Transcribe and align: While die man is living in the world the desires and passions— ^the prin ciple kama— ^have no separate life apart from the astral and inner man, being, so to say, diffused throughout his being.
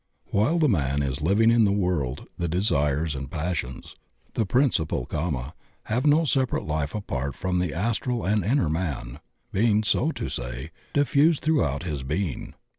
While 0.31 0.57
die 0.57 0.65
man 0.65 1.03
is 1.03 1.21
living 1.21 1.51
in 1.51 1.63
the 1.63 1.71
world 1.71 2.27
the 2.35 2.47
desires 2.47 3.15
and 3.15 3.29
passions— 3.29 3.95
^the 4.33 4.47
prin 4.47 4.71
ciple 4.71 5.07
kama— 5.07 5.53
^have 5.91 6.07
no 6.07 6.25
separate 6.25 6.65
life 6.65 6.95
apart 6.95 7.35
from 7.35 7.59
the 7.59 7.71
astral 7.71 8.25
and 8.25 8.43
inner 8.43 8.67
man, 8.67 9.19
being, 9.51 9.83
so 9.83 10.11
to 10.13 10.27
say, 10.27 10.71
diffused 10.95 11.41
throughout 11.43 11.83
his 11.83 12.01
being. 12.01 12.55